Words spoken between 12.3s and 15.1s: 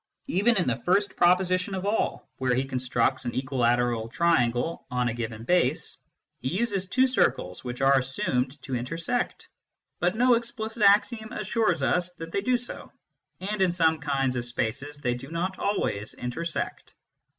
they do so, and in some kinds of spaces